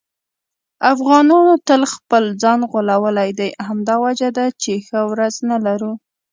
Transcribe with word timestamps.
افغانانو 0.93 1.53
تل 1.67 1.81
خپل 1.93 2.23
ځان 2.41 2.59
غولولی 2.71 3.29
دی. 3.39 3.49
همدا 3.67 3.95
وجه 4.05 4.29
ده 4.37 4.45
چې 4.61 4.71
ښه 4.85 4.99
ورځ 5.11 5.35
نه 5.49 5.57
لرو. 5.65 5.93